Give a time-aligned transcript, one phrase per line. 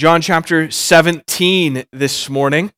[0.00, 2.72] John chapter 17 this morning.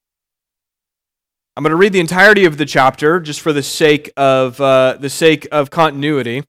[1.56, 4.96] I'm going to read the entirety of the chapter just for the sake of uh,
[4.98, 6.42] the sake of continuity.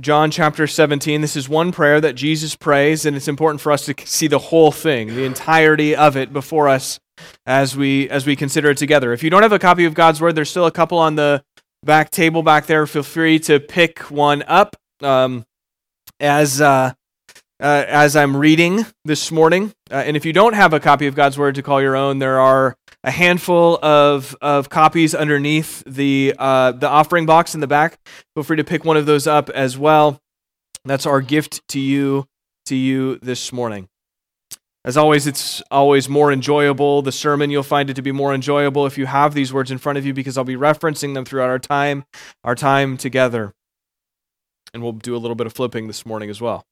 [0.00, 1.22] John chapter 17.
[1.22, 4.38] This is one prayer that Jesus prays, and it's important for us to see the
[4.38, 7.00] whole thing, the entirety of it before us
[7.44, 9.12] as we as we consider it together.
[9.12, 11.42] If you don't have a copy of God's word, there's still a couple on the
[11.82, 12.86] back table back there.
[12.86, 15.44] Feel free to pick one up um,
[16.20, 16.92] as uh,
[17.62, 19.72] uh, as I'm reading this morning.
[19.90, 22.18] Uh, and if you don't have a copy of God's Word to call your own,
[22.18, 27.68] there are a handful of, of copies underneath the, uh, the offering box in the
[27.68, 27.98] back.
[28.34, 30.20] Feel free to pick one of those up as well.
[30.84, 32.26] That's our gift to you
[32.66, 33.88] to you this morning.
[34.84, 37.02] As always, it's always more enjoyable.
[37.02, 39.78] The sermon, you'll find it to be more enjoyable if you have these words in
[39.78, 42.04] front of you because I'll be referencing them throughout our time,
[42.42, 43.52] our time together.
[44.74, 46.64] And we'll do a little bit of flipping this morning as well.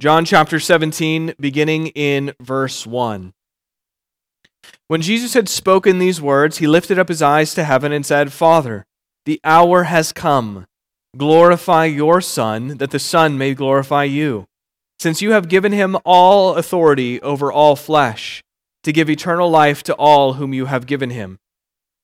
[0.00, 3.32] John chapter 17, beginning in verse 1.
[4.88, 8.32] When Jesus had spoken these words, he lifted up his eyes to heaven and said,
[8.32, 8.86] Father,
[9.24, 10.66] the hour has come.
[11.16, 14.46] Glorify your Son, that the Son may glorify you,
[14.98, 18.42] since you have given him all authority over all flesh,
[18.82, 21.38] to give eternal life to all whom you have given him.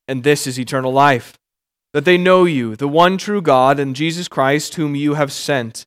[0.08, 1.38] And this is eternal life,
[1.92, 5.86] that they know you, the one true God, and Jesus Christ, whom you have sent.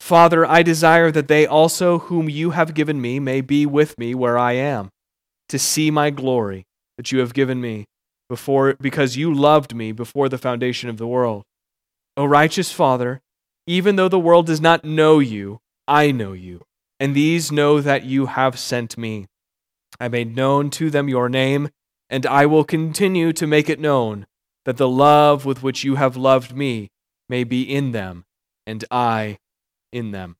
[0.00, 4.14] Father, I desire that they also, whom you have given me, may be with me
[4.14, 4.90] where I am,
[5.48, 6.66] to see my glory
[6.96, 7.84] that you have given me
[8.28, 11.44] before because you loved me before the foundation of the world.
[12.16, 13.20] O righteous Father,
[13.66, 16.64] even though the world does not know you, I know you,
[16.98, 19.26] and these know that you have sent me.
[20.00, 21.68] I made known to them your name,
[22.08, 24.26] and I will continue to make it known,
[24.64, 26.88] that the love with which you have loved me
[27.28, 28.24] may be in them,
[28.66, 29.38] and I
[29.92, 30.36] in them.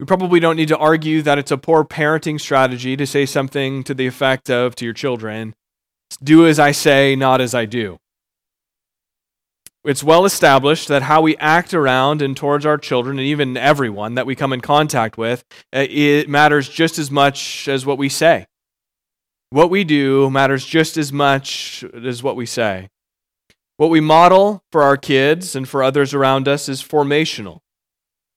[0.00, 3.82] We probably don't need to argue that it's a poor parenting strategy to say something
[3.84, 5.54] to the effect of to your children,
[6.22, 7.98] do as I say, not as I do.
[9.84, 14.14] It's well established that how we act around and towards our children and even everyone
[14.14, 15.44] that we come in contact with,
[15.74, 18.46] uh, it matters just as much as what we say.
[19.50, 22.88] What we do matters just as much as what we say.
[23.78, 27.60] What we model for our kids and for others around us is formational.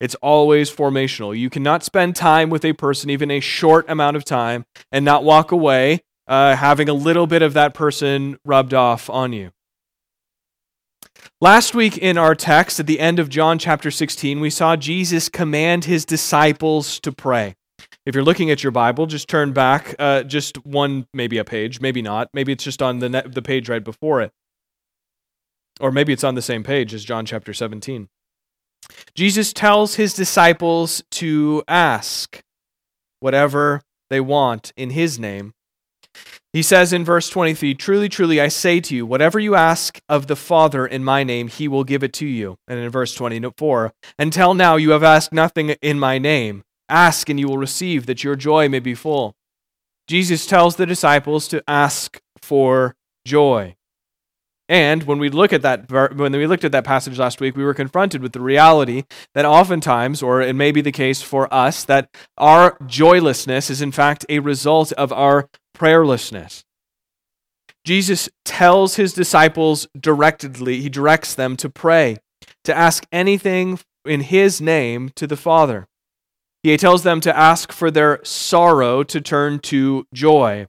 [0.02, 1.38] It's always formational.
[1.38, 5.24] You cannot spend time with a person, even a short amount of time, and not
[5.24, 9.52] walk away uh, having a little bit of that person rubbed off on you.
[11.40, 15.30] Last week in our text, at the end of John chapter 16, we saw Jesus
[15.30, 17.56] command his disciples to pray.
[18.04, 21.80] If you're looking at your Bible, just turn back uh, just one, maybe a page,
[21.80, 22.30] maybe not.
[22.34, 24.32] Maybe it's just on the, net, the page right before it.
[25.80, 28.08] Or maybe it's on the same page as John chapter 17.
[29.16, 32.42] Jesus tells his disciples to ask
[33.20, 35.54] whatever they want in his name.
[36.54, 40.28] He says in verse 23 Truly, truly, I say to you, whatever you ask of
[40.28, 42.58] the Father in my name, he will give it to you.
[42.68, 46.64] And in verse 24, Until now you have asked nothing in my name.
[46.90, 49.34] Ask and you will receive, that your joy may be full.
[50.08, 52.96] Jesus tells the disciples to ask for
[53.26, 53.76] joy.
[54.72, 57.64] And when we look at that, when we looked at that passage last week, we
[57.66, 59.04] were confronted with the reality
[59.34, 63.92] that oftentimes, or it may be the case for us, that our joylessness is in
[63.92, 66.64] fact a result of our prayerlessness.
[67.84, 72.16] Jesus tells his disciples directly, he directs them to pray,
[72.64, 75.86] to ask anything in his name to the Father.
[76.64, 80.68] He tells them to ask for their sorrow to turn to joy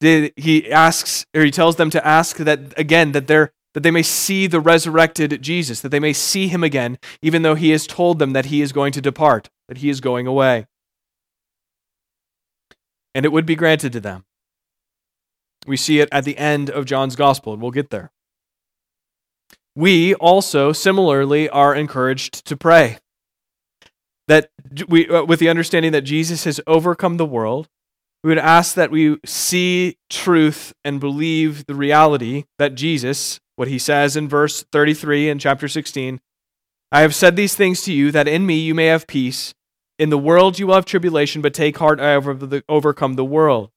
[0.00, 4.02] he asks or he tells them to ask that again that they're that they may
[4.02, 8.18] see the resurrected Jesus, that they may see him again, even though he has told
[8.18, 10.66] them that he is going to depart, that he is going away.
[13.14, 14.24] And it would be granted to them.
[15.66, 18.10] We see it at the end of John's gospel, and we'll get there.
[19.76, 22.98] We also similarly are encouraged to pray.
[24.26, 24.50] That
[24.88, 27.68] we, uh, with the understanding that Jesus has overcome the world,
[28.22, 33.78] we would ask that we see truth and believe the reality that Jesus, what he
[33.78, 36.20] says in verse 33 in chapter 16,
[36.92, 39.54] I have said these things to you that in me you may have peace.
[39.98, 43.70] In the world you will have tribulation, but take heart, I have overcome the world.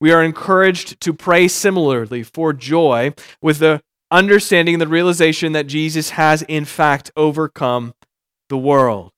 [0.00, 3.80] We are encouraged to pray similarly for joy with the
[4.14, 7.94] understanding, and the realization that Jesus has in fact overcome
[8.48, 9.10] the world.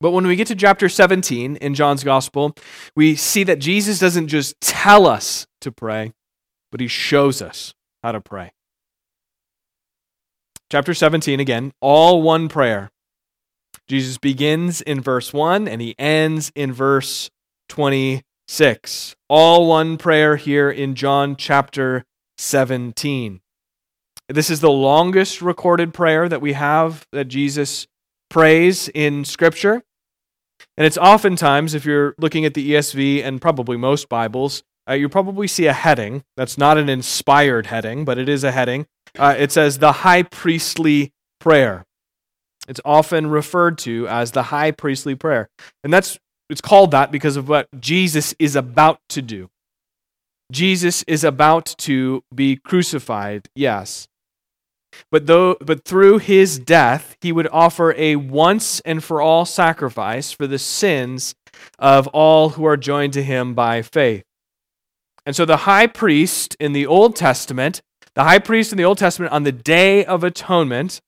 [0.00, 2.54] But when we get to chapter 17 in John's gospel,
[2.94, 6.12] we see that Jesus doesn't just tell us to pray,
[6.70, 8.52] but he shows us how to pray.
[10.70, 12.90] Chapter 17, again, all one prayer.
[13.88, 17.30] Jesus begins in verse 1 and he ends in verse
[17.70, 19.16] 26.
[19.28, 22.04] All one prayer here in John chapter
[22.36, 23.40] 17.
[24.28, 27.86] This is the longest recorded prayer that we have that Jesus
[28.28, 29.82] prays in Scripture.
[30.78, 35.08] And it's oftentimes, if you're looking at the ESV and probably most Bibles, uh, you
[35.08, 36.22] probably see a heading.
[36.36, 38.86] That's not an inspired heading, but it is a heading.
[39.18, 41.84] Uh, it says the high priestly prayer.
[42.68, 45.48] It's often referred to as the high priestly prayer.
[45.82, 46.16] And that's
[46.48, 49.50] it's called that because of what Jesus is about to do.
[50.52, 54.06] Jesus is about to be crucified, yes.
[55.10, 60.32] But, though, but through his death, he would offer a once and for all sacrifice
[60.32, 61.34] for the sins
[61.78, 64.24] of all who are joined to him by faith.
[65.26, 67.82] And so the high priest in the Old Testament,
[68.14, 71.00] the high priest in the Old Testament on the Day of Atonement,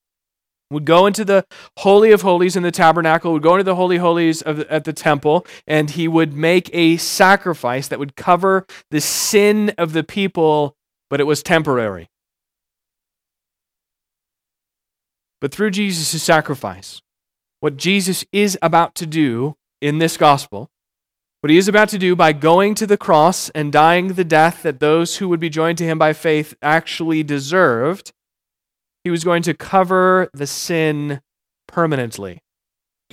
[0.69, 1.45] would go into the
[1.79, 4.93] Holy of Holies in the tabernacle, would go into the Holy Holies of, at the
[4.93, 10.75] temple, and he would make a sacrifice that would cover the sin of the people,
[11.09, 12.07] but it was temporary.
[15.41, 17.01] But through Jesus' sacrifice.
[17.59, 20.69] What Jesus is about to do in this gospel,
[21.41, 24.61] what he is about to do by going to the cross and dying the death
[24.61, 28.13] that those who would be joined to him by faith actually deserved,
[29.03, 31.21] he was going to cover the sin
[31.67, 32.41] permanently.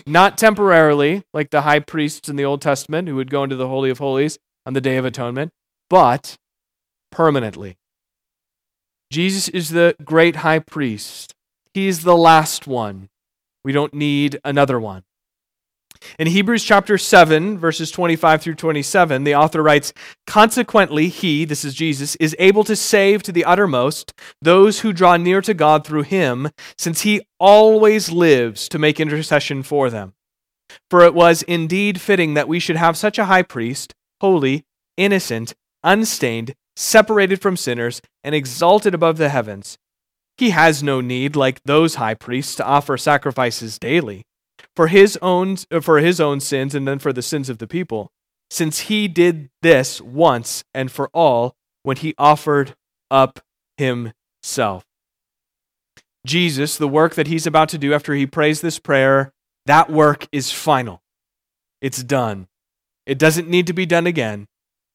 [0.07, 3.69] Not temporarily, like the high priests in the Old Testament who would go into the
[3.69, 5.51] Holy of Holies on the Day of Atonement,
[5.89, 6.37] but
[7.11, 7.79] permanently.
[9.11, 11.35] Jesus is the great high priest
[11.79, 13.09] He's the last one.
[13.63, 15.05] We don't need another one.
[16.19, 19.93] In Hebrews chapter 7, verses 25 through 27, the author writes
[20.27, 25.17] Consequently, he, this is Jesus, is able to save to the uttermost those who draw
[25.17, 30.15] near to God through him, since he always lives to make intercession for them.
[30.91, 34.65] For it was indeed fitting that we should have such a high priest, holy,
[34.97, 35.55] innocent,
[35.85, 39.79] unstained, separated from sinners, and exalted above the heavens
[40.39, 44.25] he has no need, like those high priests, to offer sacrifices daily
[44.75, 48.13] for his own for his own sins and then for the sins of the people,
[48.51, 52.75] since he did this once and for all when he offered
[53.11, 53.41] up
[53.77, 54.85] himself.
[56.25, 59.33] Jesus, the work that he's about to do after he prays this prayer,
[59.67, 61.03] that work is final.
[61.81, 62.49] It's done.
[63.07, 64.47] It doesn't need to be done again.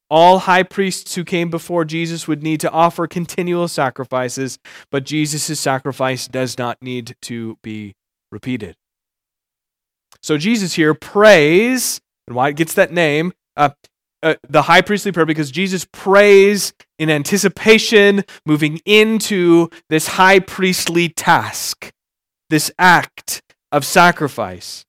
[0.10, 4.60] All high priests who came before Jesus would need to offer continual sacrifices,
[4.92, 7.96] but Jesus' sacrifice does not need to be
[8.32, 8.76] repeated.
[10.22, 13.72] So Jesus here prays, and why it gets that name, uh,
[14.22, 21.10] uh, the high priestly prayer, because Jesus prays in anticipation, moving into this high priestly
[21.10, 21.92] task,
[22.50, 23.42] this act
[23.72, 24.86] of sacrifice.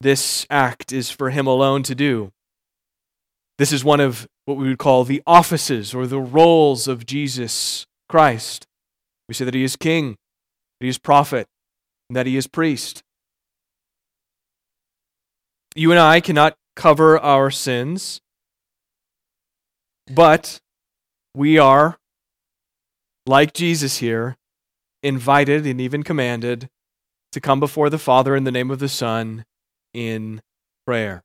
[0.00, 2.32] This act is for him alone to do.
[3.58, 7.86] This is one of what we would call the offices or the roles of Jesus
[8.08, 8.66] Christ.
[9.28, 10.16] We say that he is king,
[10.78, 11.46] that he is prophet,
[12.08, 13.02] and that he is priest.
[15.74, 18.20] You and I cannot cover our sins,
[20.12, 20.60] but
[21.34, 21.98] we are,
[23.26, 24.36] like Jesus here,
[25.02, 26.68] invited and even commanded
[27.32, 29.44] to come before the Father in the name of the Son
[29.92, 30.40] in
[30.86, 31.22] prayer.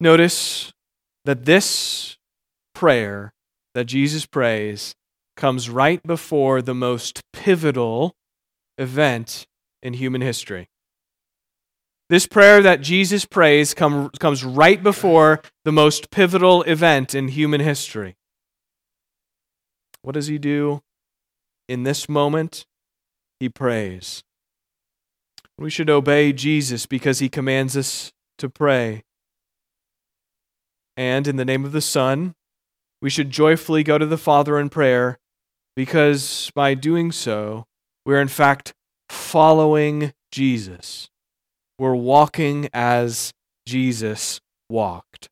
[0.00, 0.72] Notice
[1.24, 2.16] that this
[2.74, 3.32] prayer
[3.74, 4.94] that Jesus prays
[5.36, 8.14] comes right before the most pivotal
[8.76, 9.46] event
[9.82, 10.68] in human history.
[12.08, 17.60] This prayer that Jesus prays come, comes right before the most pivotal event in human
[17.60, 18.16] history.
[20.02, 20.80] What does he do
[21.68, 22.64] in this moment?
[23.40, 24.22] He prays.
[25.58, 29.02] We should obey Jesus because he commands us to pray.
[30.98, 32.34] And in the name of the Son,
[33.00, 35.16] we should joyfully go to the Father in prayer
[35.76, 37.66] because by doing so,
[38.04, 38.74] we're in fact
[39.08, 41.08] following Jesus.
[41.78, 43.32] We're walking as
[43.64, 45.28] Jesus walked.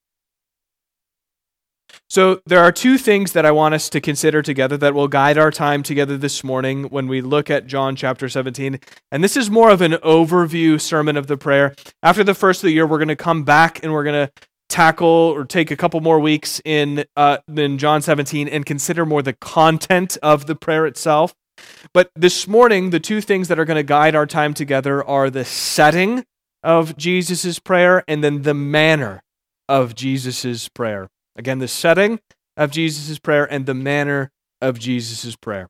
[2.08, 5.36] So, there are two things that I want us to consider together that will guide
[5.36, 8.78] our time together this morning when we look at John chapter 17.
[9.10, 11.74] And this is more of an overview sermon of the prayer.
[12.04, 14.32] After the first of the year, we're going to come back and we're going to
[14.68, 19.22] tackle or take a couple more weeks in, uh, in John 17 and consider more
[19.22, 21.34] the content of the prayer itself.
[21.92, 25.30] But this morning, the two things that are going to guide our time together are
[25.30, 26.24] the setting
[26.62, 29.22] of Jesus' prayer and then the manner
[29.68, 31.08] of Jesus' prayer.
[31.36, 32.20] Again, the setting
[32.56, 34.30] of Jesus' prayer and the manner
[34.60, 35.68] of Jesus' prayer.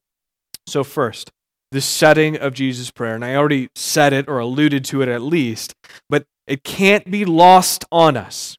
[0.67, 1.31] So, first,
[1.73, 3.15] the setting of Jesus' prayer.
[3.15, 5.75] And I already said it or alluded to it at least,
[6.09, 8.57] but it can't be lost on us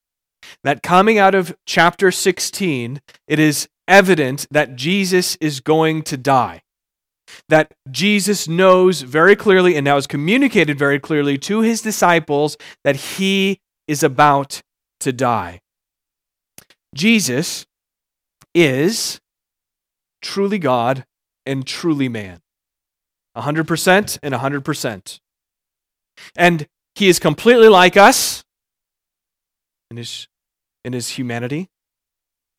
[0.63, 6.61] that coming out of chapter 16, it is evident that Jesus is going to die
[7.49, 12.95] that Jesus knows very clearly and now has communicated very clearly to his disciples that
[12.95, 14.61] he is about
[14.99, 15.61] to die.
[16.95, 17.65] Jesus
[18.53, 19.19] is
[20.21, 21.05] truly God
[21.45, 22.39] and truly man.
[23.35, 25.19] 100% and 100%.
[26.35, 28.43] And he is completely like us
[29.91, 30.27] in his,
[30.83, 31.69] in his humanity,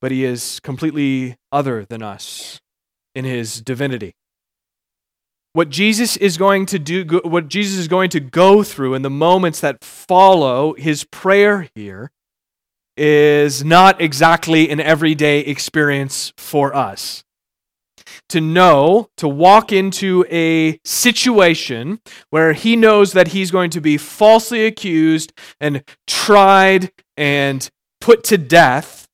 [0.00, 2.60] but he is completely other than us
[3.14, 4.14] in his divinity
[5.58, 9.10] what Jesus is going to do, what Jesus is going to go through in the
[9.10, 12.12] moments that follow his prayer here
[12.96, 17.24] is not exactly an everyday experience for us.
[18.30, 23.96] To know, to walk into a situation where he knows that he's going to be
[23.96, 27.68] falsely accused and tried and
[28.08, 29.06] put to death,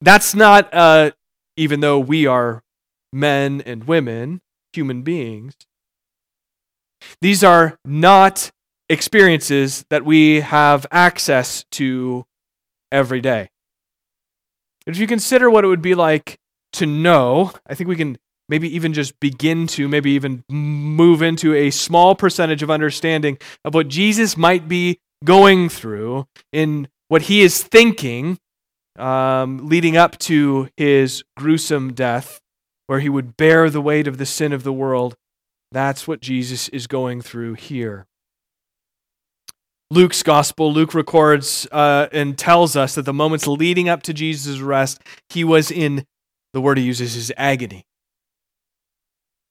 [0.00, 1.10] that's not, uh,
[1.58, 2.62] even though we are
[3.12, 4.40] men and women,
[4.72, 5.54] human beings.
[7.20, 8.50] These are not
[8.88, 12.24] experiences that we have access to
[12.90, 13.50] every day.
[14.86, 16.38] If you consider what it would be like
[16.72, 18.16] to know, I think we can
[18.48, 23.74] maybe even just begin to, maybe even move into a small percentage of understanding of
[23.74, 28.36] what Jesus might be going through in what he is thinking
[28.98, 32.40] um, leading up to his gruesome death
[32.88, 35.14] where he would bear the weight of the sin of the world.
[35.70, 38.06] That's what Jesus is going through here.
[39.92, 44.58] Luke's gospel, Luke records uh, and tells us that the moments leading up to Jesus'
[44.58, 46.04] arrest, he was in,
[46.52, 47.84] the word he uses is agony.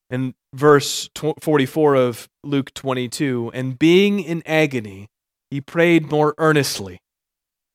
[0.09, 5.07] In verse 44 of Luke 22, and being in agony,
[5.49, 6.99] he prayed more earnestly,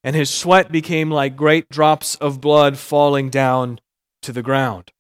[0.08, 3.78] and his sweat became like great drops of blood falling down
[4.22, 4.90] to the ground.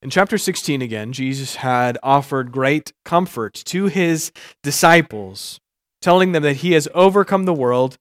[0.00, 4.32] In chapter 16, again, Jesus had offered great comfort to his
[4.62, 5.60] disciples,
[6.00, 7.98] telling them that he has overcome the world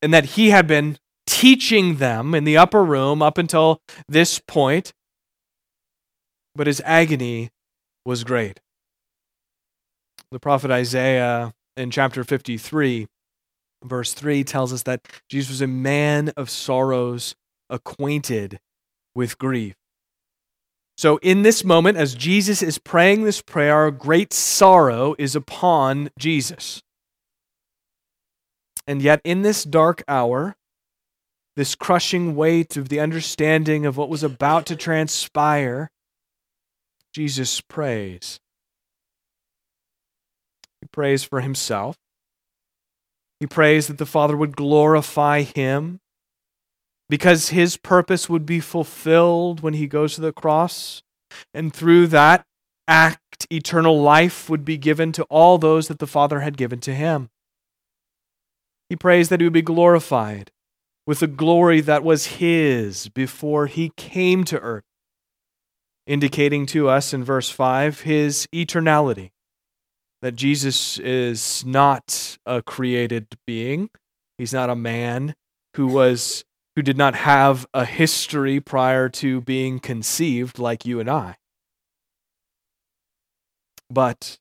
[0.00, 0.96] and that he had been
[1.26, 4.94] teaching them in the upper room up until this point.
[6.54, 7.50] But his agony
[8.06, 8.60] was great.
[10.30, 13.08] The prophet Isaiah in chapter 53
[13.82, 17.34] Verse 3 tells us that Jesus was a man of sorrows,
[17.68, 18.60] acquainted
[19.14, 19.74] with grief.
[20.98, 26.82] So, in this moment, as Jesus is praying this prayer, great sorrow is upon Jesus.
[28.86, 30.56] And yet, in this dark hour,
[31.56, 35.90] this crushing weight of the understanding of what was about to transpire,
[37.14, 38.38] Jesus prays.
[40.80, 41.96] He prays for himself.
[43.40, 46.00] He prays that the Father would glorify him
[47.08, 51.02] because his purpose would be fulfilled when he goes to the cross.
[51.54, 52.44] And through that
[52.86, 56.94] act, eternal life would be given to all those that the Father had given to
[56.94, 57.30] him.
[58.88, 60.50] He prays that he would be glorified
[61.06, 64.84] with the glory that was his before he came to earth,
[66.06, 69.30] indicating to us in verse 5 his eternality.
[70.22, 73.90] That Jesus is not a created being,
[74.36, 75.34] he's not a man
[75.76, 76.44] who was
[76.76, 81.36] who did not have a history prior to being conceived like you and I.
[83.88, 84.38] But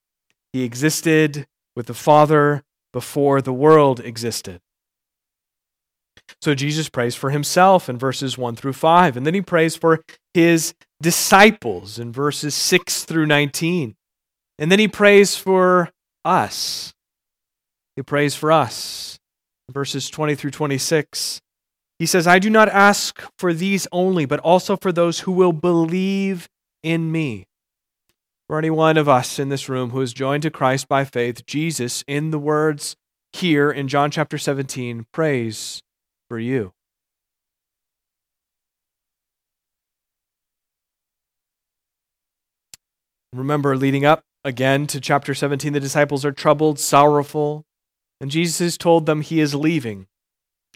[0.54, 4.62] he existed with the Father before the world existed.
[6.42, 10.04] So Jesus prays for himself in verses 1 through 5, and then he prays for
[10.34, 13.96] his disciples in verses 6 through 19.
[14.60, 15.90] And then he prays for
[16.26, 16.94] us.
[17.96, 19.18] He prays for us.
[19.72, 21.40] Verses 20 through 26.
[21.98, 25.54] He says, I do not ask for these only, but also for those who will
[25.54, 26.50] believe
[26.84, 27.46] in me.
[28.48, 31.46] For any one of us in this room who is joined to Christ by faith,
[31.46, 32.98] Jesus, in the words
[33.32, 35.82] here in John chapter 17, prays
[36.28, 36.74] for you.
[43.32, 47.64] Remember, leading up again to chapter 17, the disciples are troubled, sorrowful,
[48.20, 50.08] and Jesus has told them he is leaving.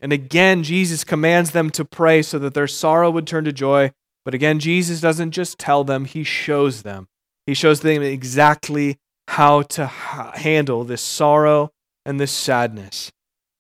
[0.02, 3.92] And again, Jesus commands them to pray so that their sorrow would turn to joy.
[4.24, 7.08] But again, Jesus doesn't just tell them, he shows them.
[7.46, 11.72] He shows them exactly how to handle this sorrow
[12.06, 13.12] and this sadness.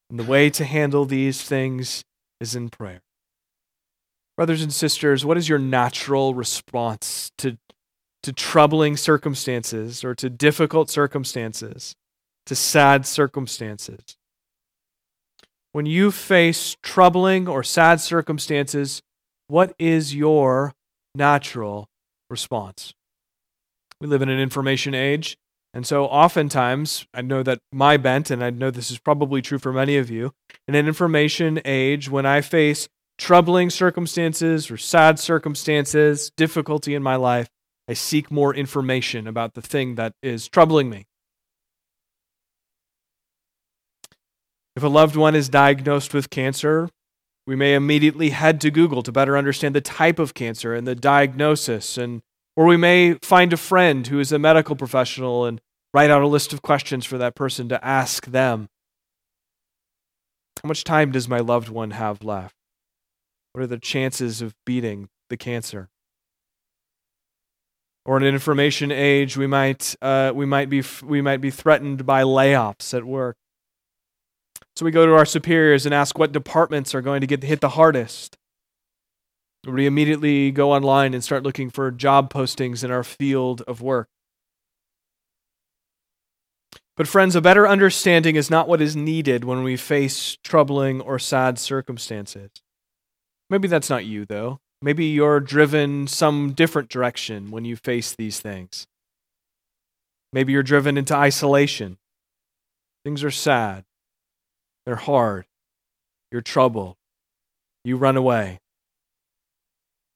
[0.10, 2.04] And the way to handle these things
[2.40, 3.02] is in prayer.
[4.38, 7.58] Brothers and sisters, what is your natural response to,
[8.24, 11.96] to troubling circumstances or to difficult circumstances,
[12.46, 14.18] to sad circumstances?
[15.72, 19.02] When you face troubling or sad circumstances,
[19.48, 20.74] what is your
[21.16, 21.88] natural
[22.30, 22.94] response?
[24.00, 25.38] We live in an information age,
[25.74, 29.58] and so oftentimes, I know that my bent, and I know this is probably true
[29.58, 30.32] for many of you,
[30.68, 37.16] in an information age, when I face troubling circumstances or sad circumstances, difficulty in my
[37.16, 37.48] life,
[37.88, 41.06] I seek more information about the thing that is troubling me.
[44.76, 46.90] If a loved one is diagnosed with cancer,
[47.46, 50.96] we may immediately head to Google to better understand the type of cancer and the
[50.96, 52.22] diagnosis, and
[52.56, 55.60] or we may find a friend who is a medical professional and
[55.94, 58.70] write out a list of questions for that person to ask them.
[60.64, 62.56] How much time does my loved one have left?
[63.52, 65.90] What are the chances of beating the cancer?
[68.06, 72.06] Or in an information age, we might, uh, we, might be, we might be threatened
[72.06, 73.38] by layoffs at work.
[74.76, 77.62] So we go to our superiors and ask what departments are going to get hit
[77.62, 78.38] the hardest.
[79.66, 84.10] We immediately go online and start looking for job postings in our field of work.
[86.98, 91.18] But, friends, a better understanding is not what is needed when we face troubling or
[91.18, 92.52] sad circumstances.
[93.50, 94.60] Maybe that's not you, though.
[94.84, 98.86] Maybe you're driven some different direction when you face these things.
[100.34, 101.98] Maybe you're driven into isolation.
[103.06, 103.86] Things are sad.
[104.86, 105.46] They're hard.
[106.34, 106.98] You're troubled.
[107.86, 108.60] You run away.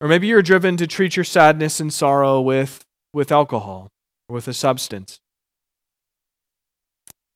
[0.01, 3.87] Or maybe you're driven to treat your sadness and sorrow with, with alcohol
[4.27, 5.21] or with a substance.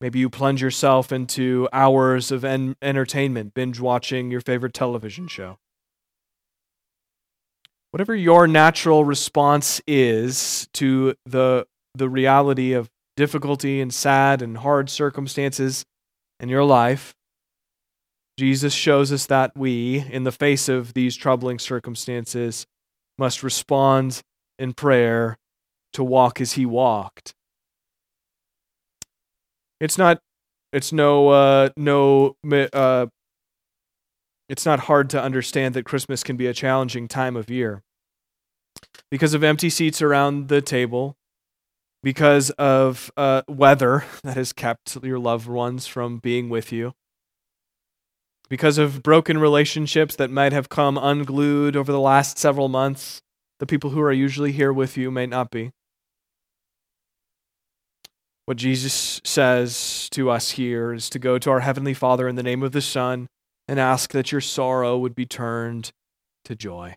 [0.02, 5.60] Maybe you plunge yourself into hours of en- entertainment, binge watching your favorite television show.
[7.92, 14.90] Whatever your natural response is to the, the reality of difficulty and sad and hard
[14.90, 15.86] circumstances
[16.40, 17.14] in your life,
[18.40, 22.66] Jesus shows us that we, in the face of these troubling circumstances,
[23.18, 24.22] must respond
[24.58, 25.38] in prayer
[25.94, 27.34] to walk as he walked.
[29.82, 30.22] It's not,
[30.72, 32.38] it's no, uh, no,
[32.72, 33.08] uh,
[34.52, 37.84] it's not hard to understand that Christmas can be a challenging time of year
[39.10, 41.16] because of empty seats around the table,
[42.04, 46.94] because of uh, weather that has kept your loved ones from being with you
[48.50, 53.22] because of broken relationships that might have come unglued over the last several months.
[53.60, 55.72] The people who are usually here with you may not be.
[58.46, 62.44] What Jesus says to us here is to go to our Heavenly Father in the
[62.44, 63.30] name of the Son
[63.68, 65.92] and ask that your sorrow would be turned
[66.46, 66.96] to joy.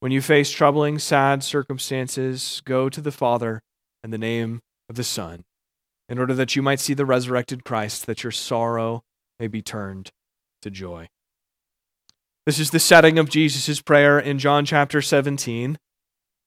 [0.00, 3.62] When you face troubling, sad circumstances, go to the Father
[4.02, 5.44] in the name of the Son,
[6.08, 9.02] in order that you might see the resurrected Christ, that your sorrow
[9.38, 10.10] may be turned
[10.62, 11.08] to joy.
[12.46, 15.78] This is the setting of Jesus' prayer in John chapter 17.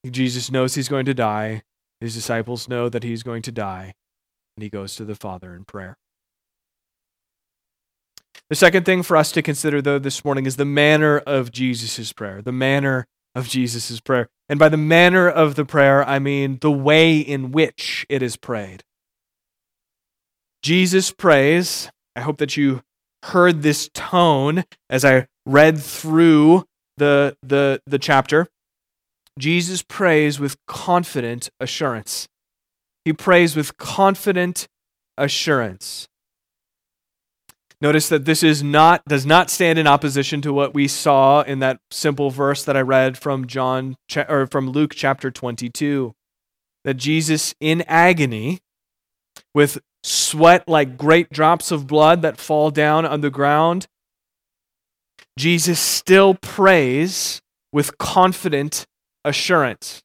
[0.08, 1.64] Jesus knows he's going to die.
[2.00, 3.96] His disciples know that he's going to die,
[4.56, 5.98] and he goes to the Father in prayer.
[8.50, 12.14] The second thing for us to consider, though, this morning is the manner of Jesus'
[12.14, 12.42] prayer.
[12.42, 14.30] The manner of Jesus' prayer.
[14.50, 18.38] And by the manner of the prayer, I mean the way in which it is
[18.38, 18.84] prayed.
[20.64, 21.90] Jesus prays.
[22.16, 22.82] I hope that you
[23.24, 26.66] heard this tone as I read through
[26.98, 28.48] the, the, the chapter.
[29.38, 32.28] Jesus prays with confident assurance.
[33.06, 34.68] He prays with confident
[35.18, 36.08] assurance.
[37.80, 41.60] Notice that this is not does not stand in opposition to what we saw in
[41.60, 43.96] that simple verse that I read from John
[44.28, 46.16] or from Luke chapter 22
[46.84, 48.60] that Jesus in agony
[49.54, 53.88] with sweat like great drops of blood that fall down on the ground
[55.38, 58.88] Jesus still prays with confident
[59.24, 60.02] assurance.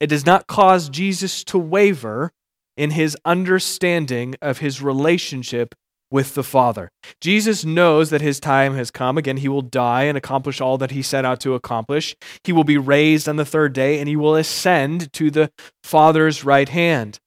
[0.00, 2.30] It does not cause Jesus to waver
[2.76, 5.74] in his understanding of his relationship
[6.10, 6.90] with the Father.
[7.20, 9.18] Jesus knows that his time has come.
[9.18, 12.16] Again, he will die and accomplish all that he set out to accomplish.
[12.44, 15.50] He will be raised on the third day and he will ascend to the
[15.82, 17.18] Father's right hand.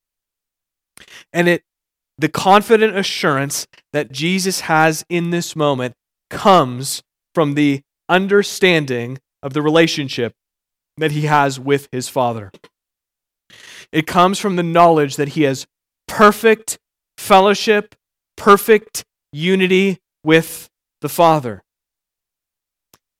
[1.31, 1.63] And it
[2.17, 5.95] the confident assurance that Jesus has in this moment
[6.29, 7.01] comes
[7.33, 10.33] from the understanding of the relationship
[10.97, 12.51] that he has with his Father.
[13.91, 15.65] It comes from the knowledge that he has
[16.07, 16.77] perfect
[17.17, 17.95] fellowship
[18.41, 20.67] perfect unity with
[21.01, 21.61] the Father.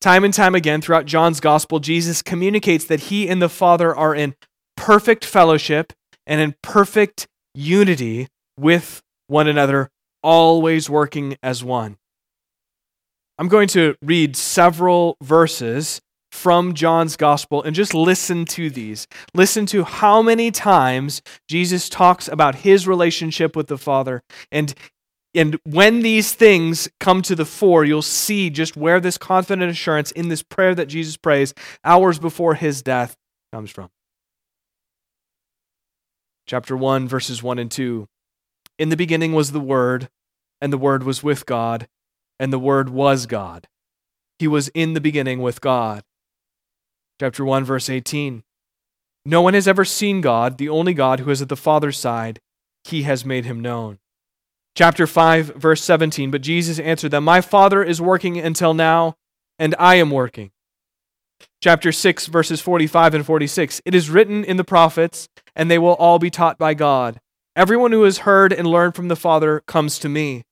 [0.01, 4.15] Time and time again throughout John's gospel, Jesus communicates that he and the Father are
[4.15, 4.33] in
[4.75, 5.93] perfect fellowship
[6.25, 9.91] and in perfect unity with one another,
[10.23, 11.97] always working as one.
[13.37, 19.05] I'm going to read several verses from John's gospel and just listen to these.
[19.35, 24.73] Listen to how many times Jesus talks about his relationship with the Father and
[25.33, 30.11] and when these things come to the fore, you'll see just where this confident assurance
[30.11, 33.15] in this prayer that Jesus prays hours before his death
[33.53, 33.89] comes from.
[36.47, 38.07] Chapter 1, verses 1 and 2.
[38.77, 40.09] In the beginning was the Word,
[40.59, 41.87] and the Word was with God,
[42.39, 43.67] and the Word was God.
[44.37, 46.03] He was in the beginning with God.
[47.21, 48.43] Chapter 1, verse 18.
[49.23, 52.41] No one has ever seen God, the only God who is at the Father's side.
[52.83, 53.99] He has made him known.
[54.75, 56.31] Chapter 5, verse 17.
[56.31, 59.15] But Jesus answered them, My Father is working until now,
[59.59, 60.51] and I am working.
[61.61, 63.81] Chapter 6, verses 45 and 46.
[63.85, 67.19] It is written in the prophets, and they will all be taught by God.
[67.55, 70.43] Everyone who has heard and learned from the Father comes to me.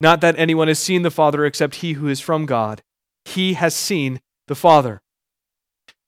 [0.00, 2.82] Not that anyone has seen the Father except he who is from God.
[3.24, 5.00] He has seen the Father.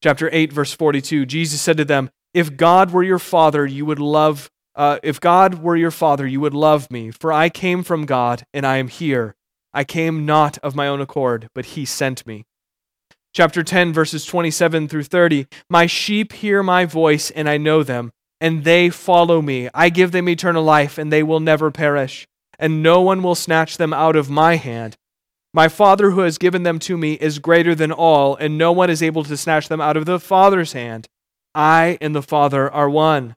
[0.02, 1.26] Chapter 8, verse 42.
[1.26, 4.50] Jesus said to them, If God were your Father, you would love
[4.80, 8.44] uh, if God were your father, you would love me, for I came from God,
[8.54, 9.34] and I am here.
[9.74, 12.46] I came not of my own accord, but he sent me.
[13.34, 18.10] Chapter 10, verses 27 through 30 My sheep hear my voice, and I know them,
[18.40, 19.68] and they follow me.
[19.74, 22.26] I give them eternal life, and they will never perish,
[22.58, 24.96] and no one will snatch them out of my hand.
[25.52, 28.88] My Father who has given them to me is greater than all, and no one
[28.88, 31.06] is able to snatch them out of the Father's hand.
[31.54, 33.36] I and the Father are one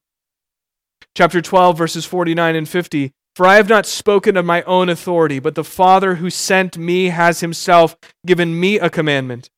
[1.15, 3.11] chapter 12, verses 49 and 50.
[3.35, 7.05] For I have not spoken of my own authority, but the Father who sent me
[7.05, 9.49] has himself given me a commandment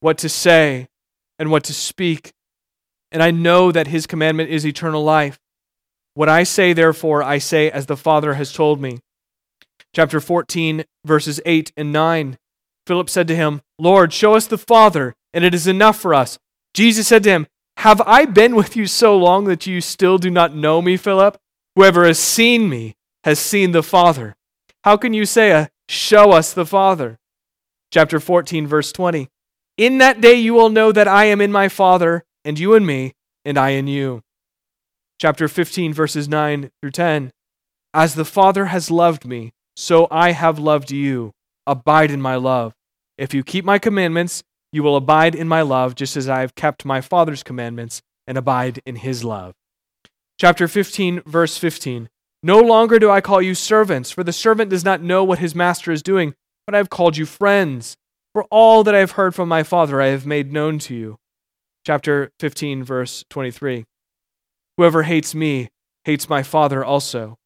[0.00, 0.88] what to say
[1.38, 2.32] and what to speak.
[3.12, 5.38] And I know that his commandment is eternal life.
[6.14, 9.00] What I say, therefore, I say as the Father has told me.
[9.94, 12.38] Chapter 14, verses 8 and 9.
[12.86, 16.38] Philip said to him, Lord, show us the Father, and it is enough for us.
[16.74, 17.46] Jesus said to him,
[17.80, 21.38] have I been with you so long that you still do not know me, Philip?
[21.76, 24.36] Whoever has seen me has seen the Father.
[24.84, 27.18] How can you say, uh, Show us the Father?
[27.90, 29.28] Chapter 14, verse 20.
[29.78, 32.84] In that day you will know that I am in my Father, and you in
[32.84, 33.14] me,
[33.46, 34.20] and I in you.
[35.18, 37.30] Chapter 15, verses 9 through 10.
[37.94, 41.32] As the Father has loved me, so I have loved you.
[41.66, 42.74] abide in my love.
[43.16, 46.54] If you keep my commandments, you will abide in my love, just as I have
[46.54, 49.54] kept my Father's commandments and abide in his love.
[50.38, 52.08] Chapter 15, verse 15.
[52.42, 55.54] No longer do I call you servants, for the servant does not know what his
[55.54, 56.34] master is doing,
[56.66, 57.96] but I have called you friends.
[58.32, 61.18] For all that I have heard from my Father I have made known to you.
[61.84, 63.84] Chapter 15, verse 23.
[64.76, 65.68] Whoever hates me
[66.04, 67.36] hates my Father also.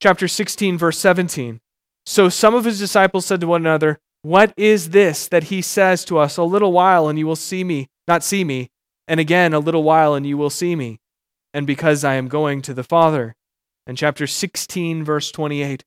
[0.00, 1.60] Chapter 16, verse 17.
[2.04, 6.04] So some of his disciples said to one another, What is this that he says
[6.06, 8.70] to us, A little while and you will see me, not see me,
[9.06, 10.98] and again a little while and you will see me,
[11.54, 13.36] and because I am going to the Father.
[13.86, 15.84] And chapter 16, verse 28.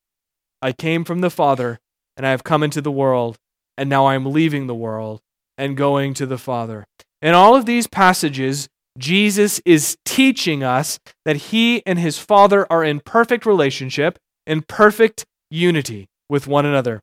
[0.62, 1.80] I came from the Father,
[2.16, 3.36] and I have come into the world,
[3.78, 5.20] and now I am leaving the world
[5.58, 6.86] and going to the Father.
[7.22, 12.86] In all of these passages, Jesus is teaching us that he and his Father are
[12.86, 17.02] in perfect relationship, in perfect unity with one another.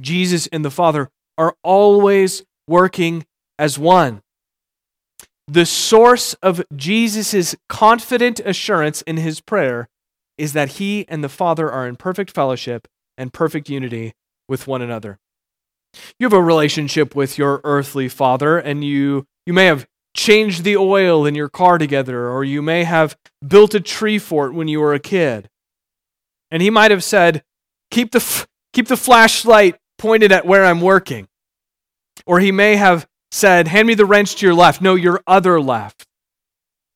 [0.00, 3.26] Jesus and the Father are always working
[3.58, 4.22] as one.
[5.48, 9.88] The source of Jesus' confident assurance in his prayer
[10.36, 14.12] is that he and the Father are in perfect fellowship and perfect unity
[14.48, 15.18] with one another.
[16.18, 20.76] You have a relationship with your earthly father, and you, you may have changed the
[20.76, 24.80] oil in your car together, or you may have built a tree fort when you
[24.80, 25.48] were a kid.
[26.50, 27.42] And he might have said,
[27.90, 31.28] Keep the, f- keep the flashlight pointed at where I'm working.
[32.26, 34.80] Or he may have said, Hand me the wrench to your left.
[34.80, 36.06] No, your other left.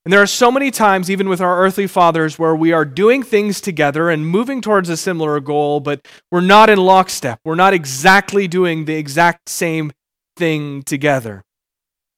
[0.04, 3.22] And there are so many times, even with our earthly fathers, where we are doing
[3.22, 7.38] things together and moving towards a similar goal, but we're not in lockstep.
[7.44, 9.92] We're not exactly doing the exact same
[10.36, 11.44] thing together.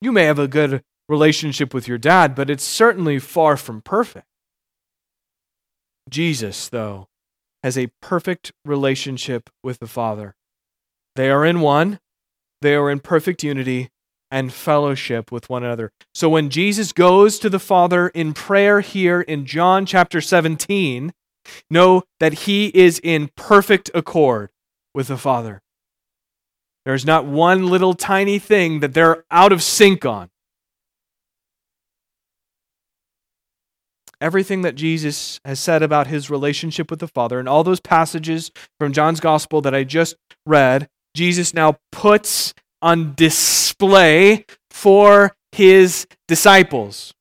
[0.00, 4.26] You may have a good relationship with your dad, but it's certainly far from perfect.
[6.08, 7.08] Jesus, though,
[7.62, 10.34] has a perfect relationship with the Father.
[11.16, 12.00] They are in one,
[12.60, 13.90] they are in perfect unity,
[14.30, 15.92] and fellowship with one another.
[16.14, 21.12] So when Jesus goes to the Father in prayer here in John chapter 17,
[21.70, 24.50] know that he is in perfect accord
[24.94, 25.60] with the Father.
[26.84, 30.30] There's not one little tiny thing that they're out of sync on.
[34.20, 38.50] Everything that Jesus has said about his relationship with the Father and all those passages
[38.78, 47.14] from John's Gospel that I just read, Jesus now puts on display for his disciples.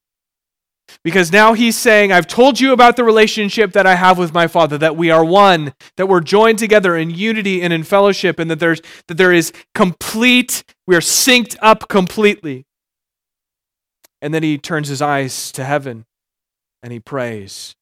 [1.04, 4.48] Because now he's saying, I've told you about the relationship that I have with my
[4.48, 8.52] Father, that we are one, that we're joined together in unity and in fellowship, and
[8.52, 12.66] that, there's, that there is complete, we are synced up completely.
[14.22, 16.06] And then he turns his eyes to heaven
[16.84, 17.76] and he prays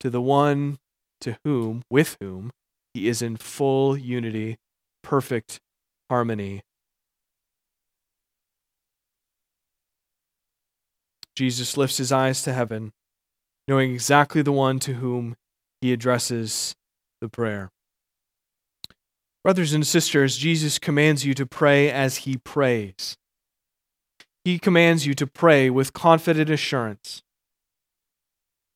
[0.00, 0.78] to the one
[1.20, 2.50] to whom, with whom,
[2.92, 4.56] he is in full unity,
[5.02, 5.60] perfect
[6.08, 6.62] harmony,
[11.36, 12.92] Jesus lifts his eyes to heaven,
[13.66, 15.36] knowing exactly the one to whom
[15.80, 16.74] he addresses
[17.20, 17.70] the prayer.
[19.42, 23.16] Brothers and sisters, Jesus commands you to pray as he prays.
[24.44, 27.22] He commands you to pray with confident assurance.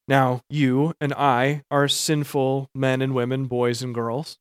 [0.08, 4.38] Now, you and I are sinful men and women, boys and girls.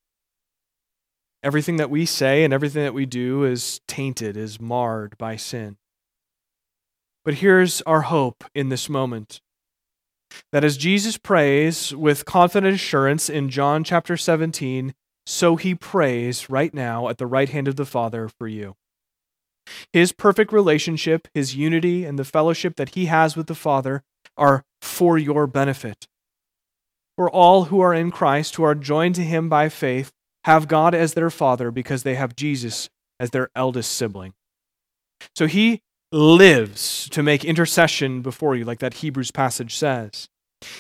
[1.44, 5.78] Everything that we say and everything that we do is tainted, is marred by sin.
[7.26, 9.42] But here's our hope in this moment
[10.52, 16.74] that as Jesus prays with confident assurance in John chapter 17, so he prays right
[16.74, 18.76] now at the right hand of the Father for you.
[19.92, 24.04] His perfect relationship, his unity, and the fellowship that he has with the Father
[24.38, 26.08] are for your benefit.
[27.16, 30.12] For all who are in Christ, who are joined to him by faith,
[30.46, 34.34] have God as their Father because they have Jesus as their eldest sibling.
[35.36, 40.30] So he lives to make intercession before you, like that Hebrews passage says.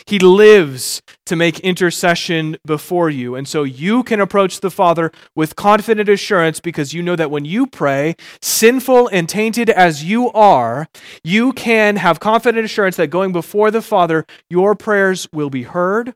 [0.05, 3.35] He lives to make intercession before you.
[3.35, 7.45] And so you can approach the Father with confident assurance because you know that when
[7.45, 10.87] you pray, sinful and tainted as you are,
[11.23, 16.13] you can have confident assurance that going before the Father, your prayers will be heard,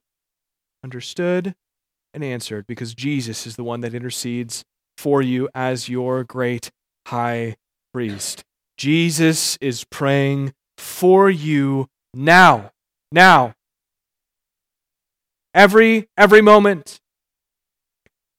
[0.83, 1.55] understood,
[2.17, 4.63] and answered because Jesus is the one that intercedes
[4.97, 6.71] for you as your great
[7.07, 7.55] high
[7.93, 8.43] priest.
[8.75, 12.71] Jesus is praying for you now.
[13.11, 13.53] Now.
[15.53, 16.99] Every every moment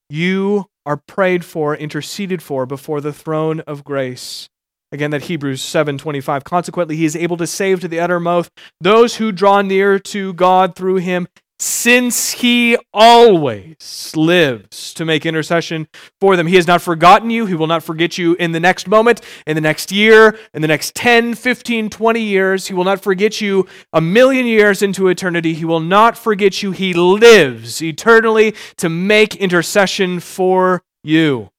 [0.09, 4.49] you are prayed for, interceded for before the throne of grace.
[4.91, 6.43] Again, that Hebrews 7:25.
[6.43, 8.49] Consequently, he is able to save to the uttermost
[8.81, 11.27] those who draw near to God through him,
[11.59, 15.87] since he always lives to make intercession
[16.19, 16.47] for them.
[16.47, 17.45] He has not forgotten you.
[17.45, 20.67] He will not forget you in the next moment, in the next year, in the
[20.67, 22.67] next 10, 15, 20 years.
[22.67, 25.53] He will not forget you a million years into eternity.
[25.53, 26.71] He will not forget you.
[26.71, 31.49] He lives eternally to make intercession for you.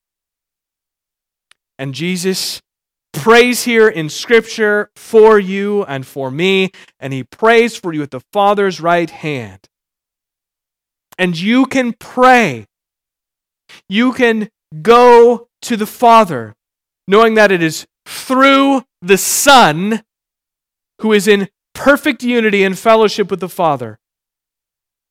[1.77, 2.61] And Jesus
[3.13, 8.11] prays here in Scripture for you and for me, and he prays for you at
[8.11, 9.67] the Father's right hand.
[11.21, 12.65] And you can pray.
[13.87, 14.49] You can
[14.81, 16.55] go to the Father,
[17.07, 20.01] knowing that it is through the Son
[21.01, 23.99] who is in perfect unity and fellowship with the Father.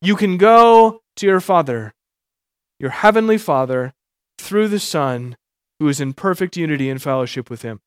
[0.02, 1.94] You can go to your Father,
[2.80, 3.94] your heavenly Father,
[4.36, 5.36] through the Son
[5.78, 7.82] who is in perfect unity and fellowship with Him.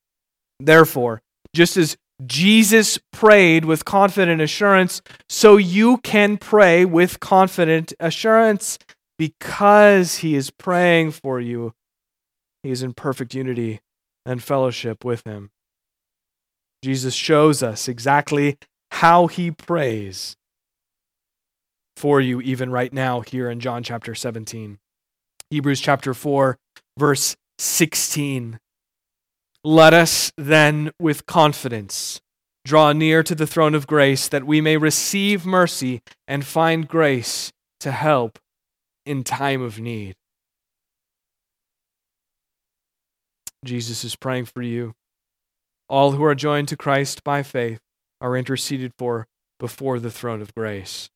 [0.62, 1.22] Therefore,
[1.54, 8.78] just as Jesus prayed with confident assurance, so you can pray with confident assurance
[9.18, 11.74] because he is praying for you.
[12.62, 13.82] He is in perfect unity
[14.26, 15.52] and fellowship with him.
[16.84, 18.58] Jesus shows us exactly
[18.92, 20.36] how he prays
[21.96, 24.80] for you, even right now, here in John chapter 17.
[25.50, 26.58] Hebrews chapter 4,
[26.98, 28.60] verse 16.
[29.64, 32.20] Let us then with confidence
[32.66, 37.52] draw near to the throne of grace that we may receive mercy and find grace
[37.82, 38.40] to help
[39.06, 40.16] in time of need.
[43.66, 44.94] Jesus is praying for you.
[45.90, 47.80] All who are joined to Christ by faith
[48.20, 49.28] are interceded for
[49.60, 51.10] before the throne of grace.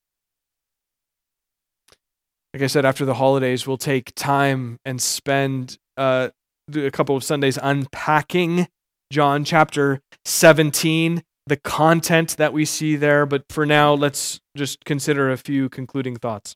[2.54, 6.30] Like I said, after the holidays, we'll take time and spend uh,
[6.76, 8.68] a couple of Sundays unpacking
[9.12, 13.26] John chapter 17, the content that we see there.
[13.26, 16.56] But for now, let's just consider a few concluding thoughts.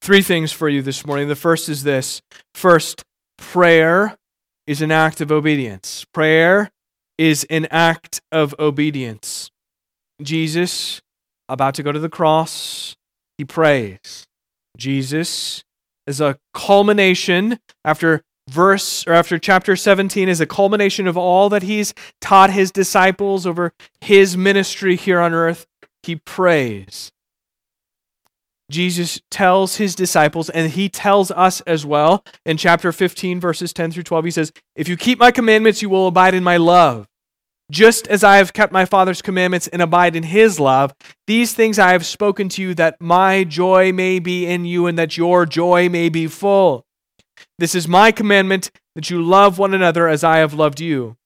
[0.00, 1.28] Three things for you this morning.
[1.28, 2.22] The first is this
[2.54, 3.04] first,
[3.38, 4.16] prayer
[4.66, 6.04] is an act of obedience.
[6.12, 6.70] Prayer
[7.18, 9.50] is an act of obedience.
[10.20, 11.00] Jesus,
[11.48, 12.94] about to go to the cross,
[13.38, 14.26] he prays.
[14.76, 15.64] Jesus
[16.06, 21.62] is a culmination after verse or after chapter 17 is a culmination of all that
[21.62, 25.66] he's taught his disciples over his ministry here on earth.
[26.02, 27.12] He prays.
[28.70, 33.92] Jesus tells his disciples, and he tells us as well in chapter 15, verses 10
[33.92, 34.24] through 12.
[34.24, 37.06] He says, If you keep my commandments, you will abide in my love.
[37.70, 40.94] Just as I have kept my Father's commandments and abide in his love,
[41.26, 44.98] these things I have spoken to you, that my joy may be in you and
[44.98, 46.84] that your joy may be full.
[47.58, 51.16] This is my commandment that you love one another as I have loved you.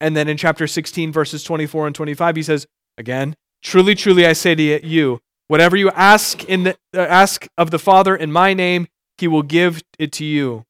[0.00, 2.66] And then in chapter 16, verses 24 and 25, he says,
[2.98, 7.70] Again, truly, truly, I say to you, whatever you ask, in the, uh, ask of
[7.70, 8.86] the Father in my name,
[9.18, 10.64] he will give it to you.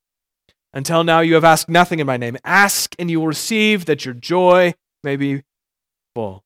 [0.73, 2.37] Until now, you have asked nothing in my name.
[2.45, 5.43] Ask, and you will receive, that your joy may be
[6.15, 6.43] full.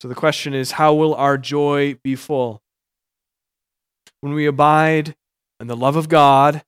[0.00, 2.62] So the question is, how will our joy be full?
[4.20, 5.16] When we abide
[5.60, 6.62] in the love of God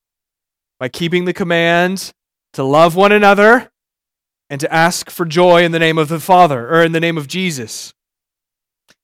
[0.81, 2.12] by keeping the commands
[2.55, 3.71] to love one another
[4.49, 7.16] and to ask for joy in the name of the Father or in the name
[7.16, 7.95] of Jesus.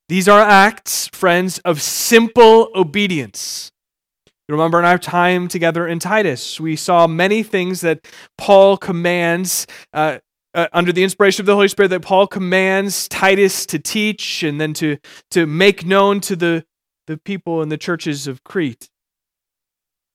[0.08, 3.70] These are acts, friends, of simple obedience.
[4.48, 8.06] remember in our time together in Titus, we saw many things that
[8.38, 10.18] Paul commands uh,
[10.54, 14.60] uh, under the inspiration of the Holy Spirit that Paul commands Titus to teach and
[14.60, 14.96] then to,
[15.32, 16.64] to make known to the,
[17.06, 18.88] the people in the churches of Crete.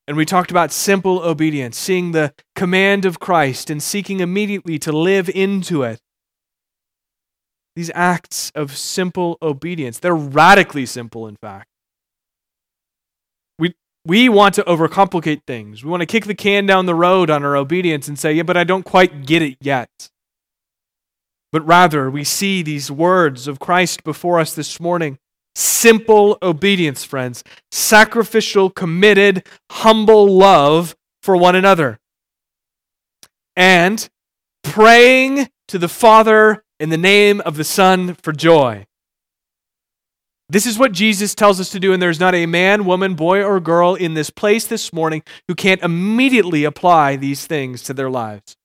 [0.08, 4.92] And we talked about simple obedience, seeing the command of Christ and seeking immediately to
[4.92, 6.00] live into it.
[7.76, 11.68] These acts of simple obedience, they're radically simple, in fact.
[13.58, 15.84] We, we want to overcomplicate things.
[15.84, 18.42] We want to kick the can down the road on our obedience and say, yeah,
[18.42, 20.10] but I don't quite get it yet.
[21.52, 25.18] But rather, we see these words of Christ before us this morning
[25.54, 27.44] Simple obedience, friends.
[27.70, 31.98] Sacrificial, committed, humble love for one another.
[33.54, 34.08] And
[34.62, 38.86] praying to the Father in the name of the Son for joy.
[40.48, 43.42] This is what Jesus tells us to do, and there's not a man, woman, boy,
[43.42, 48.10] or girl in this place this morning who can't immediately apply these things to their
[48.10, 48.56] lives.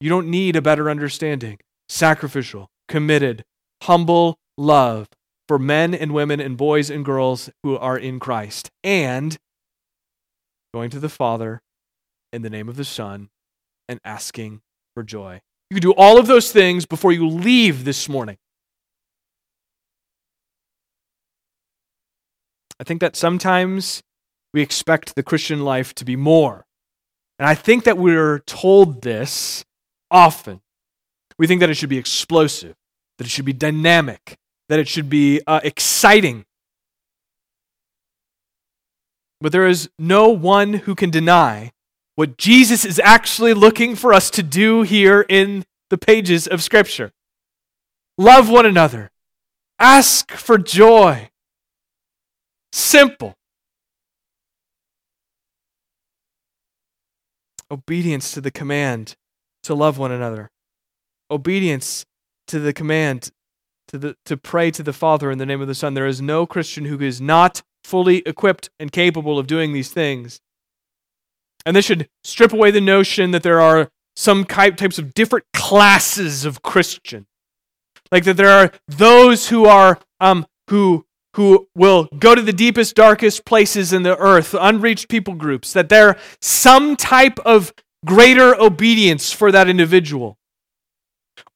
[0.00, 1.58] You don't need a better understanding.
[1.88, 3.44] Sacrificial, committed,
[3.82, 5.08] humble love
[5.50, 9.36] for men and women and boys and girls who are in Christ, and
[10.72, 11.60] going to the Father
[12.32, 13.30] in the name of the Son
[13.88, 14.60] and asking
[14.94, 15.40] for joy.
[15.68, 18.36] You can do all of those things before you leave this morning.
[22.78, 24.04] I think that sometimes
[24.54, 26.64] we expect the Christian life to be more.
[27.40, 29.64] And I think that we're told this
[30.12, 30.60] often.
[31.40, 32.76] We think that it should be explosive,
[33.18, 34.36] that it should be dynamic,
[34.70, 36.44] that it should be uh, exciting.
[39.40, 41.72] But there is no one who can deny
[42.14, 47.10] what Jesus is actually looking for us to do here in the pages of Scripture.
[48.16, 49.10] Love one another,
[49.80, 51.30] ask for joy.
[52.72, 53.34] Simple.
[57.72, 59.16] Obedience to the command
[59.64, 60.48] to love one another.
[61.28, 62.06] Obedience
[62.46, 63.32] to the command
[63.90, 65.94] to, the, to pray to the Father in the name of the Son.
[65.94, 70.40] There is no Christian who is not fully equipped and capable of doing these things.
[71.66, 76.44] And this should strip away the notion that there are some types of different classes
[76.44, 77.26] of Christian.
[78.12, 82.96] Like that there are those who are um, who who will go to the deepest,
[82.96, 87.72] darkest places in the earth, unreached people groups, that there some type of
[88.04, 90.38] greater obedience for that individual.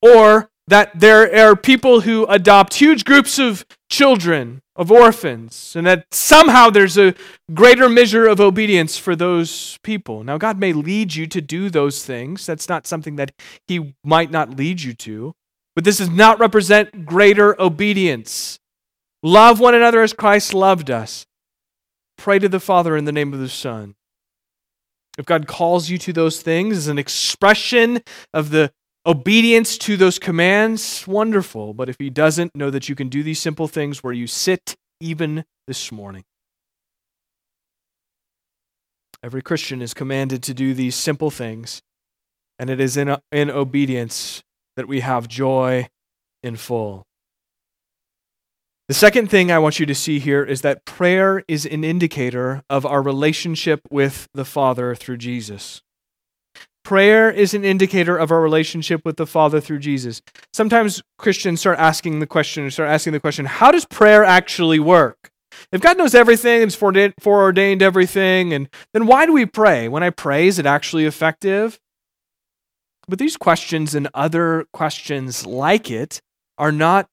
[0.01, 6.07] Or that there are people who adopt huge groups of children, of orphans, and that
[6.13, 7.15] somehow there's a
[7.53, 10.25] greater measure of obedience for those people.
[10.25, 12.47] Now, God may lead you to do those things.
[12.47, 13.33] That's not something that
[13.69, 15.35] He might not lead you to.
[15.75, 18.59] But this does not represent greater obedience.
[19.23, 21.27] Love one another as Christ loved us.
[22.17, 23.97] Pray to the Father in the name of the Son.
[25.19, 28.03] If God calls you to those things as an expression
[28.33, 28.73] of the
[29.07, 31.75] obedience to those commands, wonderful.
[31.75, 34.77] But if He doesn't, know that you can do these simple things where you sit
[35.01, 36.25] even this morning.
[39.23, 41.81] Every Christian is commanded to do these simple things,
[42.59, 44.43] and it is in, in obedience
[44.77, 45.89] that we have joy
[46.43, 47.07] in full.
[48.87, 52.63] The second thing I want you to see here is that prayer is an indicator
[52.69, 55.81] of our relationship with the Father through Jesus.
[56.85, 60.21] Prayer is an indicator of our relationship with the Father through Jesus.
[60.53, 65.31] Sometimes Christians start asking the question, start asking the question, how does prayer actually work?
[65.73, 69.89] If God knows everything has foreordained everything, and then why do we pray?
[69.89, 71.81] When I pray, is it actually effective?
[73.09, 76.21] But these questions and other questions like it
[76.59, 77.09] are not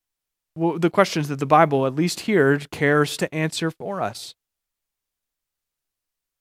[0.56, 4.36] the questions that the Bible, at least here, cares to answer for us.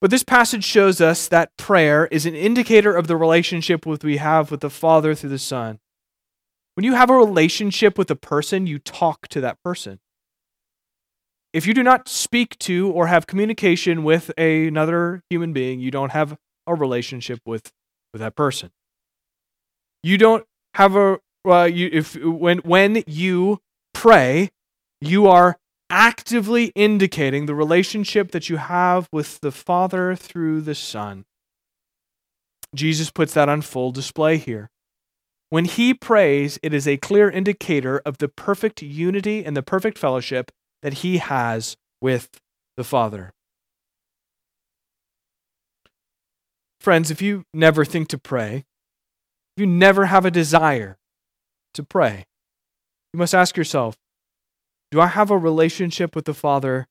[0.00, 4.16] But this passage shows us that prayer is an indicator of the relationship that we
[4.16, 5.78] have with the Father through the Son.
[6.74, 10.00] When you have a relationship with a person, you talk to that person.
[11.52, 16.12] If you do not speak to or have communication with another human being, you don't
[16.12, 17.70] have a relationship with,
[18.12, 18.70] with that person.
[20.02, 23.60] You don't have a uh, you, if when when you
[23.94, 24.50] pray,
[25.00, 25.56] you are
[25.90, 31.24] actively indicating the relationship that you have with the Father through the Son.
[32.74, 34.70] Jesus puts that on full display here.
[35.48, 39.98] When he prays, it is a clear indicator of the perfect unity and the perfect
[39.98, 42.28] fellowship that he has with
[42.76, 43.32] the Father.
[46.80, 48.64] Friends, if you never think to pray,
[49.56, 50.96] if you never have a desire
[51.74, 52.24] to pray,
[53.12, 53.96] you must ask yourself
[54.90, 56.88] Do I have a relationship with the Father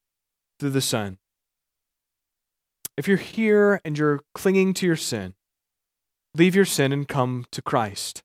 [0.59, 1.17] through the Son?
[2.95, 5.33] If you're here and you're clinging to your sin,
[6.33, 8.23] leave your sin and come to Christ.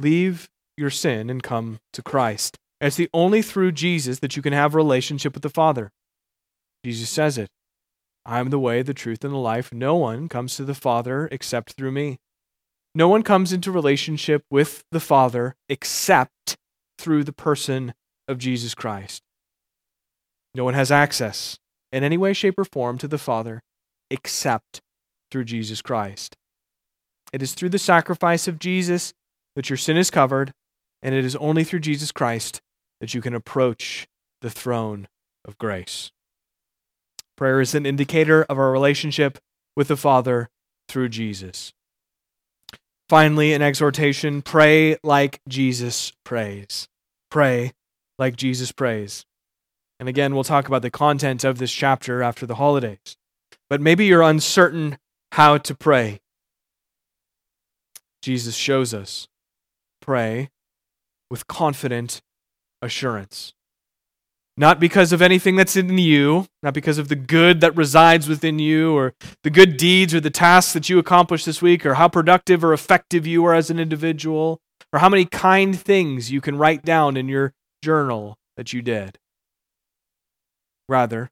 [0.00, 2.58] Leave your sin and come to Christ.
[2.80, 5.90] It's the only through Jesus that you can have relationship with the Father.
[6.84, 7.50] Jesus says it.
[8.24, 9.72] I am the way, the truth, and the life.
[9.72, 12.18] No one comes to the Father except through me.
[12.94, 16.56] No one comes into relationship with the Father except
[16.98, 17.94] through the person
[18.28, 19.22] of Jesus Christ.
[20.54, 21.58] No one has access
[21.92, 23.62] in any way, shape, or form to the Father
[24.10, 24.80] except
[25.30, 26.36] through Jesus Christ.
[27.32, 29.12] It is through the sacrifice of Jesus
[29.54, 30.52] that your sin is covered,
[31.02, 32.60] and it is only through Jesus Christ
[33.00, 34.06] that you can approach
[34.40, 35.08] the throne
[35.44, 36.10] of grace.
[37.36, 39.38] Prayer is an indicator of our relationship
[39.76, 40.48] with the Father
[40.88, 41.72] through Jesus.
[43.08, 46.88] Finally, an exhortation pray like Jesus prays.
[47.30, 47.72] Pray
[48.18, 49.24] like Jesus prays.
[50.00, 53.16] And again, we'll talk about the content of this chapter after the holidays.
[53.68, 54.98] But maybe you're uncertain
[55.32, 56.20] how to pray.
[58.22, 59.28] Jesus shows us
[60.00, 60.50] pray
[61.30, 62.20] with confident
[62.80, 63.52] assurance.
[64.56, 68.58] Not because of anything that's in you, not because of the good that resides within
[68.58, 69.14] you, or
[69.44, 72.72] the good deeds or the tasks that you accomplished this week, or how productive or
[72.72, 74.60] effective you are as an individual,
[74.92, 77.52] or how many kind things you can write down in your
[77.82, 79.18] journal that you did.
[80.88, 81.30] Rather,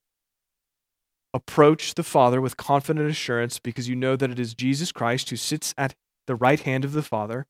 [1.34, 5.36] approach the Father with confident assurance because you know that it is Jesus Christ who
[5.36, 5.94] sits at
[6.26, 7.46] the right hand of the Father,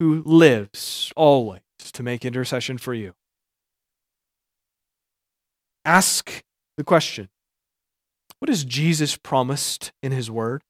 [0.00, 1.60] who lives always
[1.92, 3.14] to make intercession for you.
[5.84, 6.42] Ask
[6.76, 7.28] the question
[8.40, 10.62] What is Jesus promised in his word?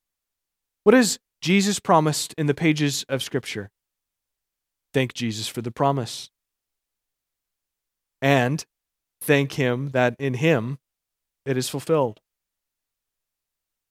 [0.84, 3.70] What is Jesus promised in the pages of Scripture?
[4.94, 6.30] Thank Jesus for the promise.
[8.20, 8.64] And
[9.20, 10.78] thank him that in him
[11.46, 12.20] it is fulfilled.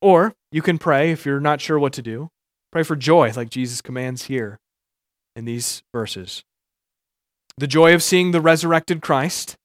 [0.01, 2.29] Or you can pray if you're not sure what to do.
[2.71, 4.59] Pray for joy, like Jesus commands here
[5.35, 6.43] in these verses.
[7.57, 9.55] The joy of seeing the resurrected Christ,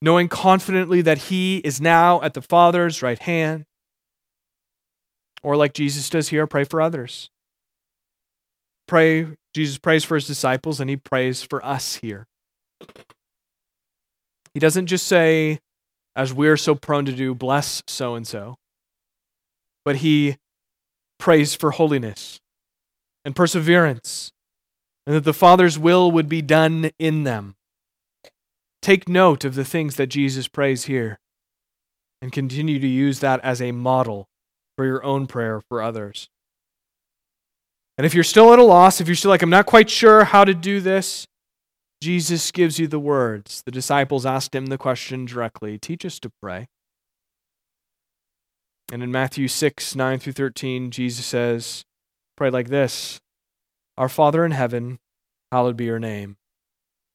[0.00, 3.64] knowing confidently that he is now at the Father's right hand.
[5.42, 7.30] Or, like Jesus does here, pray for others.
[8.86, 12.26] Pray, Jesus prays for his disciples and he prays for us here.
[14.54, 15.60] He doesn't just say,
[16.16, 18.56] as we're so prone to do, bless so and so,
[19.84, 20.36] but he
[21.18, 22.40] prays for holiness
[23.24, 24.32] and perseverance,
[25.06, 27.54] and that the Father's will would be done in them.
[28.82, 31.18] Take note of the things that Jesus prays here
[32.22, 34.26] and continue to use that as a model
[34.76, 36.28] for your own prayer for others.
[37.98, 40.24] And if you're still at a loss, if you're still like, I'm not quite sure
[40.24, 41.26] how to do this,
[42.00, 43.62] Jesus gives you the words.
[43.62, 46.68] The disciples asked him the question directly Teach us to pray.
[48.92, 51.84] And in Matthew 6, 9 through 13, Jesus says,
[52.36, 53.20] Pray like this
[53.96, 54.98] Our Father in heaven,
[55.52, 56.36] hallowed be your name.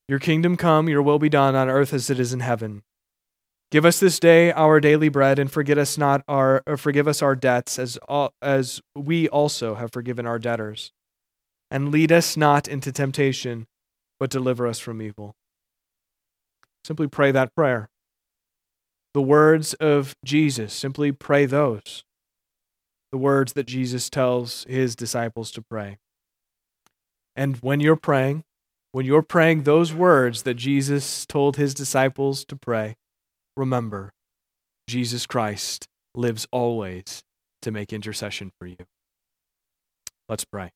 [0.07, 2.83] Your kingdom come, your will be done on earth as it is in heaven.
[3.71, 7.35] Give us this day our daily bread, and forget us not our, forgive us our
[7.35, 7.97] debts, as,
[8.41, 10.91] as we also have forgiven our debtors.
[11.71, 13.65] And lead us not into temptation,
[14.19, 15.35] but deliver us from evil.
[16.83, 17.89] Simply pray that prayer
[19.15, 20.73] the words of Jesus.
[20.73, 22.03] Simply pray those.
[23.13, 25.99] The words that Jesus tells his disciples to pray.
[27.33, 28.43] And when you're praying,
[28.91, 32.95] when you're praying those words that Jesus told his disciples to pray,
[33.55, 34.11] remember
[34.85, 37.23] Jesus Christ lives always
[37.61, 38.85] to make intercession for you.
[40.27, 40.71] Let's pray.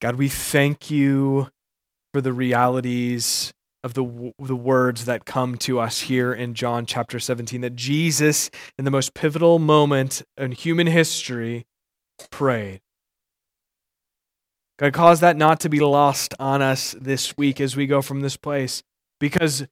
[0.00, 1.48] God, we thank you
[2.12, 7.18] for the realities of the, the words that come to us here in John chapter
[7.18, 11.66] 17 that Jesus, in the most pivotal moment in human history,
[12.30, 12.80] prayed.
[14.78, 18.20] God, cause that not to be lost on us this week as we go from
[18.20, 18.82] this place.
[19.18, 19.66] Because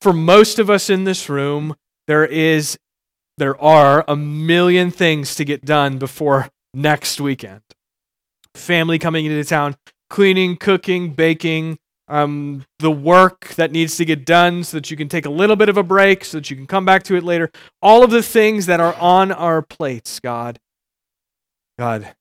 [0.00, 1.76] for most of us in this room,
[2.06, 2.78] there is
[3.36, 7.62] there are a million things to get done before next weekend.
[8.54, 9.76] Family coming into town,
[10.10, 11.78] cleaning, cooking, baking,
[12.08, 15.56] um, the work that needs to get done so that you can take a little
[15.56, 17.50] bit of a break, so that you can come back to it later.
[17.82, 20.58] All of the things that are on our plates, God.
[21.78, 22.14] God,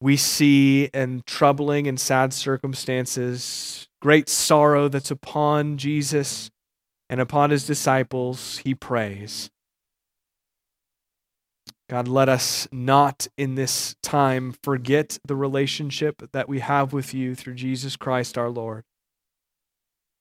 [0.00, 6.50] we see in troubling and sad circumstances great sorrow that's upon Jesus
[7.08, 8.58] and upon his disciples.
[8.58, 9.48] He prays.
[11.92, 17.34] God, let us not in this time forget the relationship that we have with you
[17.34, 18.84] through Jesus Christ our Lord.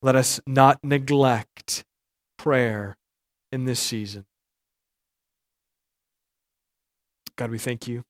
[0.02, 1.86] Let us not neglect
[2.38, 2.98] prayer
[3.54, 4.26] in this season.
[7.38, 8.04] God, we thank you.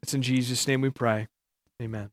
[0.00, 1.26] It's in Jesus' name we pray.
[1.82, 2.10] Amen.